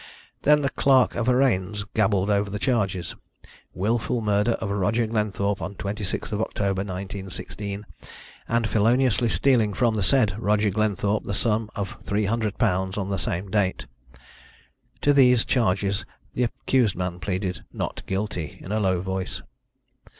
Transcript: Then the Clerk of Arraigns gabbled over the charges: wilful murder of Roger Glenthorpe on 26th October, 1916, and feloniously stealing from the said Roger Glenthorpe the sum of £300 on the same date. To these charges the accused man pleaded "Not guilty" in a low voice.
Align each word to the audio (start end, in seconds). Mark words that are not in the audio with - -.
Then 0.41 0.61
the 0.61 0.71
Clerk 0.71 1.13
of 1.13 1.29
Arraigns 1.29 1.85
gabbled 1.93 2.31
over 2.31 2.49
the 2.49 2.57
charges: 2.57 3.15
wilful 3.75 4.19
murder 4.19 4.53
of 4.53 4.71
Roger 4.71 5.05
Glenthorpe 5.05 5.61
on 5.61 5.75
26th 5.75 6.33
October, 6.41 6.79
1916, 6.79 7.85
and 8.47 8.67
feloniously 8.67 9.29
stealing 9.29 9.75
from 9.75 9.93
the 9.95 10.01
said 10.01 10.33
Roger 10.39 10.71
Glenthorpe 10.71 11.25
the 11.25 11.35
sum 11.35 11.69
of 11.75 12.03
£300 12.03 12.97
on 12.97 13.09
the 13.09 13.17
same 13.19 13.51
date. 13.51 13.85
To 15.01 15.13
these 15.13 15.45
charges 15.45 16.03
the 16.33 16.45
accused 16.45 16.95
man 16.95 17.19
pleaded 17.19 17.63
"Not 17.71 18.01
guilty" 18.07 18.57
in 18.59 18.71
a 18.71 18.79
low 18.79 19.01
voice. 19.01 19.43